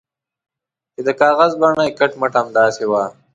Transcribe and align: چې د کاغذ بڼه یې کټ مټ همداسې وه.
چې 0.93 1.01
د 1.07 1.09
کاغذ 1.21 1.51
بڼه 1.61 1.83
یې 1.87 1.95
کټ 1.99 2.11
مټ 2.19 2.33
همداسې 2.41 2.83
وه. 2.91 3.03